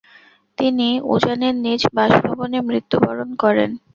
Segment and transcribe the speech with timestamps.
[0.57, 3.69] তিনি উজানির নিজ বাসভবনে মৃত্যুবরণ করেন।